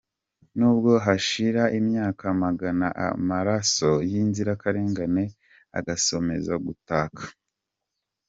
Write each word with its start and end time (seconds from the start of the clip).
N’ubwo 0.57 0.91
hashira 1.05 1.63
imyaka 1.79 2.23
magana, 2.43 2.87
amaraso 3.07 3.89
y’inzirakarengane 4.11 5.23
azakomeza 5.79 6.53
gutaka. 6.65 7.23